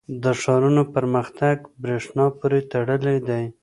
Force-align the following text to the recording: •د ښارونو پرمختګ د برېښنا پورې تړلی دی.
•د 0.23 0.25
ښارونو 0.41 0.83
پرمختګ 0.95 1.57
د 1.65 1.67
برېښنا 1.83 2.25
پورې 2.39 2.59
تړلی 2.71 3.17
دی. 3.27 3.43